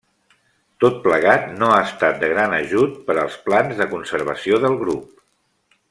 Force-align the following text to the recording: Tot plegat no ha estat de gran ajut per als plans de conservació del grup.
Tot 0.83 0.95
plegat 1.03 1.43
no 1.59 1.69
ha 1.73 1.83
estat 1.89 2.17
de 2.23 2.29
gran 2.33 2.57
ajut 2.61 2.97
per 3.11 3.17
als 3.25 3.37
plans 3.51 3.83
de 3.83 3.89
conservació 3.95 4.61
del 4.65 4.81
grup. 4.85 5.23